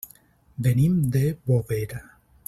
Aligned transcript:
Venim 0.67 0.95
de 1.17 1.23
Bovera. 1.51 2.01